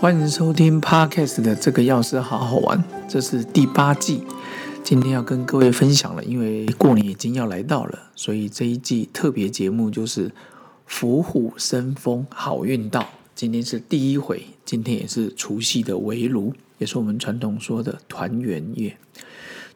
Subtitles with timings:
[0.00, 4.22] 欢迎收听 Podcast 的这个钥匙好好玩，这是第八季。
[4.84, 10.30] 今天要跟各位分享了，因为过年已经要来到了，所以这一季特别节目就是
[10.86, 13.08] 伏虎生风，好运到。
[13.34, 18.96] 今天是第一回，今天也是除夕的围炉，也是我们传统说的团圆夜。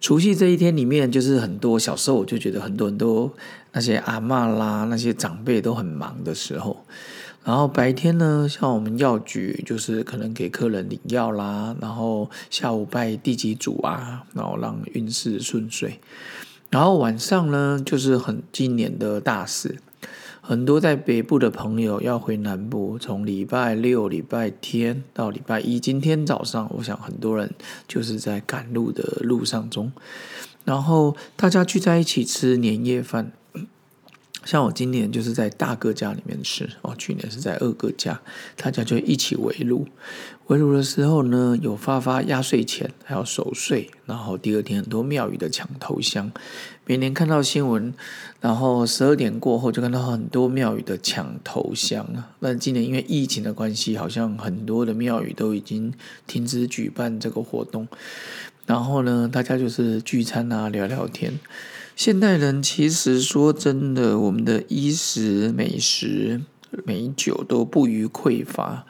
[0.00, 3.28] 除夕这一天里面，就是很多小时候我就觉得很多人都
[3.72, 6.84] 那些阿嬷啦，那些长辈都很忙的时候。
[7.44, 15.98] 然后白天呢，像我们药局，就是可能给客人领药啦，然后下午拜地基主啊，然后让运势顺遂。
[16.70, 19.78] 然后晚上呢，就是很今年的大事。
[20.40, 27.52] 很多在北部的朋友要回南部，从礼拜六、礼拜天到礼拜一，今天早上，我想很多人
[27.86, 29.92] 就是在赶路的路上中，
[30.64, 33.32] 然后大家聚在一起吃年夜饭。
[34.44, 38.20] 像我今年就是在大哥家里面吃哦，去年是在二哥家，
[38.56, 39.86] 大家就一起围炉。
[40.48, 46.30] 围炉的时候呢，有发发压岁钱，还有守岁，然后第二天很多庙宇的抢头香。
[46.84, 47.94] 每年看到新闻，
[48.40, 52.30] 然后十二点过后就看到很多庙宇的抢头香啊。
[52.40, 55.94] 那今年因为疫情的关系，好像很多的庙宇都已经
[56.26, 57.86] 停止举办这个活动。
[58.66, 61.38] 然后呢，大家就是聚餐啊，聊聊天。
[62.04, 66.40] 现代人其实说真的，我们的衣食、美食、
[66.84, 68.84] 美酒都不予匮乏，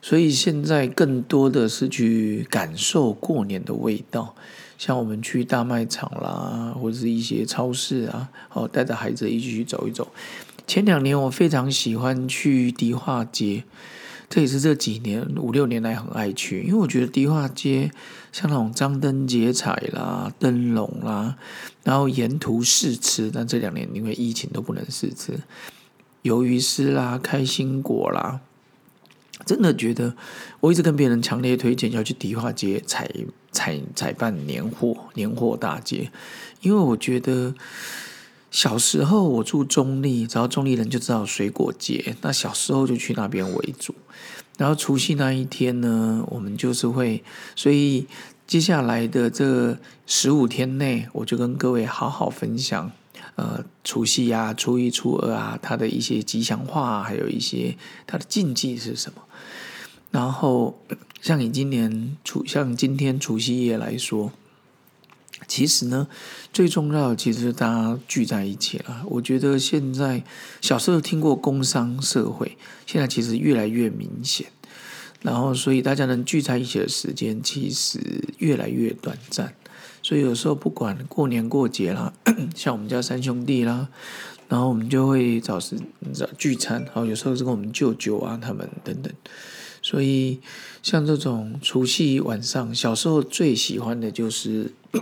[0.00, 4.34] 所以现在更多的是去感受过年的味道。
[4.78, 10.10] 像我们去大卖场啦，或者是一些超市啊，哦，带着孩子一起去走一走。
[10.66, 13.64] 前两年我非常喜欢去迪化街。
[14.30, 17.90] 这也是这几年五六年来很爱去，因为我觉得迪化街
[18.30, 21.36] 像那种张灯结彩啦、灯笼啦，
[21.82, 25.40] 然后沿途试吃，但这两年因为疫情都不能试吃，
[26.24, 28.40] 鱿鱼丝啦、开心果啦，
[29.46, 30.14] 真的觉得
[30.60, 33.10] 我一直跟别人强烈推荐要去迪化街采
[33.50, 36.10] 采采办年货年货大街，
[36.60, 37.54] 因为我觉得。
[38.50, 42.16] 小时候我住中立，只要中立人就知道水果节。
[42.22, 43.94] 那小时候就去那边为主。
[44.56, 47.22] 然后除夕那一天呢，我们就是会，
[47.54, 48.06] 所以
[48.46, 52.90] 接下来的这十五天内，我就跟各位好好分享，
[53.36, 57.76] 呃，除夕啊、初一、初二啊，它的一些吉祥话，还有一些
[58.06, 59.22] 它的禁忌是什么。
[60.10, 60.82] 然后
[61.20, 64.32] 像你今年除，像今天除夕夜来说。
[65.46, 66.08] 其实呢，
[66.52, 69.02] 最重要的其实是大家聚在一起了。
[69.06, 70.24] 我觉得现在
[70.60, 72.56] 小时候听过工商社会，
[72.86, 74.48] 现在其实越来越明显。
[75.22, 77.98] 然后，所以大家能聚在一起的时间其实
[78.38, 79.54] 越来越短暂。
[80.02, 82.12] 所以有时候不管过年过节啦，
[82.54, 83.88] 像我们家三兄弟啦，
[84.48, 85.76] 然后我们就会找时
[86.14, 86.82] 找聚餐。
[86.84, 89.12] 然后有时候是跟我们舅舅啊他们等等。
[89.88, 90.38] 所以
[90.82, 94.72] 像这种除夕晚上，小时候最喜欢的就是。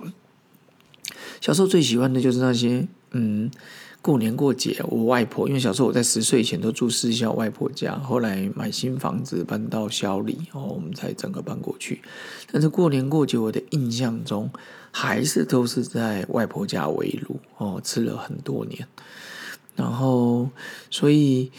[1.41, 3.51] 小时候最喜欢的就是那些，嗯，
[4.01, 12.01] 过年过节，我外婆，因为小时候我在十岁前都住私校外婆家，后来买新房子搬到小里，哦，我们才整个搬过去。
[12.51, 14.49] 但是过年过节，我的印象中
[14.93, 18.87] 还是都是在外婆家围炉，哦，吃了很多年。
[19.77, 20.49] 然后，
[20.91, 21.53] 所以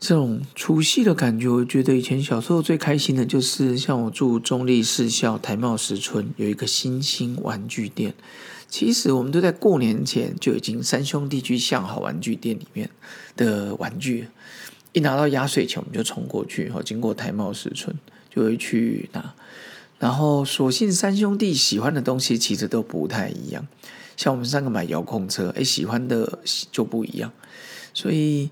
[0.00, 8.14] 这种除夕的感觉，我觉得以前小时候最开心的就是像我住中立市校台茂石村有一个新兴玩具店。
[8.68, 12.90] 其实我们都在过年前就已经三兄弟去向好玩具店里面
[13.34, 14.28] 的玩具，
[14.92, 17.96] 一拿到压岁钱我们就冲过去，然后经过台茂石村
[18.28, 19.34] 就会去拿。
[19.98, 23.66] 然后，所幸三兄弟喜欢的东西其实都不太一样。
[24.16, 26.38] 像我们三个买遥控车，哎，喜欢的
[26.70, 27.32] 就不一样。
[27.94, 28.50] 所以，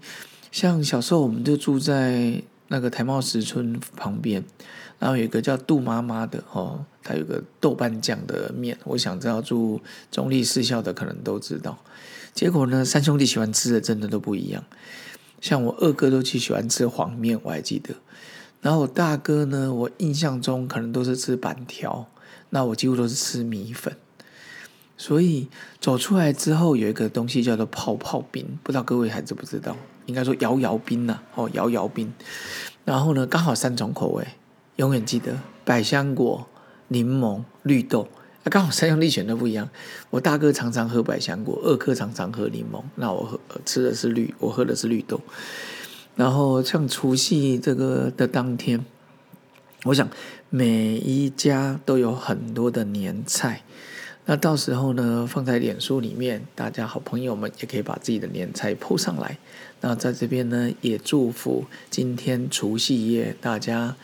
[0.57, 4.43] 像小时候我们就住在那个台茂石村旁边。
[4.99, 9.79] 然后有一个叫杜妈妈的哦，她有个豆瓣酱的面，我想知道住
[10.11, 11.77] 中立四校的可能都知道。
[12.33, 14.65] 结果呢，三兄弟喜欢吃的真的都不一样。
[15.43, 17.95] 像我二哥都去喜欢吃黄面，我还记得。
[18.63, 22.09] 然后我大哥呢，我印象中可能都是吃板条，
[22.49, 23.95] 那我几乎都是吃米粉。
[24.97, 25.49] 所以
[25.81, 29.77] 走出来之后，有一个东西叫做泡泡冰，不知道各位还知不知道？
[30.07, 32.13] 应该说摇摇冰呐，哦，摇摇冰。
[32.85, 34.27] 然后呢，刚好三种口味。
[34.77, 36.47] 永远记得百香果、
[36.89, 38.07] 柠檬、绿豆，
[38.45, 39.69] 那刚好三兄弟选都不一样。
[40.11, 45.19] 我大哥常常喝百香果，二哥常常喝柠檬，那我喝吃的是绿，我喝的是绿豆。
[46.15, 48.85] 然后像除夕这个的当天，
[49.85, 50.09] 我想
[50.51, 53.63] 每一家都有很多的年菜，
[54.27, 59.39] 那到时候呢放在脸书里面，大家好朋友们也可以把自己的年菜铺上来。
[59.81, 63.97] 那在这边呢，也祝福今天除夕夜大家。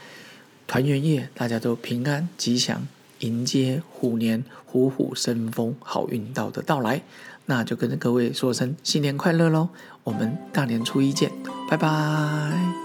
[0.64, 2.86] 团圆夜，大家都平安吉祥，
[3.18, 7.02] 迎接虎年虎虎生风，好运到的到来。
[7.44, 9.68] 那就跟各位说声新年快乐喽！
[10.04, 11.30] 我们大年初一见，
[11.68, 12.81] 拜拜。